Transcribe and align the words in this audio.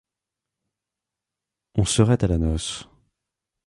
On 1.75 1.85
serait 1.85 2.23
à 2.23 2.27
la 2.27 2.39
noce. 2.39 2.89